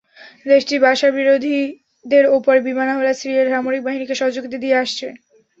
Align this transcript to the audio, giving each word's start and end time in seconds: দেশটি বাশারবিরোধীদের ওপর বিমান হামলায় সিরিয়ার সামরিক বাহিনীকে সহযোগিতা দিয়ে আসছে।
দেশটি 0.45 0.75
বাশারবিরোধীদের 0.83 2.25
ওপর 2.37 2.55
বিমান 2.67 2.87
হামলায় 2.91 3.19
সিরিয়ার 3.19 3.51
সামরিক 3.53 3.81
বাহিনীকে 3.83 4.15
সহযোগিতা 4.21 4.57
দিয়ে 4.63 4.79
আসছে। 4.83 5.07